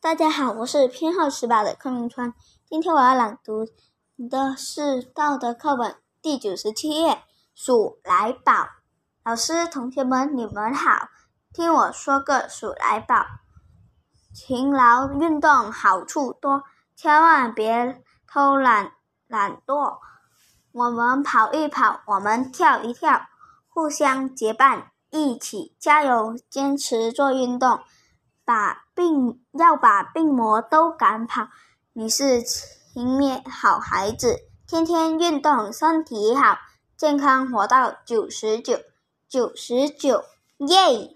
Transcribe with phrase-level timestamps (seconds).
[0.00, 2.32] 大家好，我是偏好十八的柯明川。
[2.64, 3.66] 今天我要朗读
[4.30, 5.90] 的是《道德课本》
[6.22, 7.14] 第九十七页
[7.52, 8.52] 《鼠来宝》。
[9.24, 11.08] 老师、同学们，你们好，
[11.52, 13.26] 听我说个鼠来宝。
[14.32, 16.62] 勤劳运动好处多，
[16.94, 18.92] 千万别偷懒
[19.26, 19.98] 懒惰。
[20.70, 23.22] 我们跑一跑，我们跳一跳，
[23.66, 27.80] 互相结伴，一起加油，坚持做运动。
[28.48, 31.48] 把病要把病魔都赶跑，
[31.92, 36.56] 你是勤勉好孩子，天天运动身体好，
[36.96, 38.78] 健康活到九十九，
[39.28, 40.24] 九十九，
[40.60, 41.14] 耶！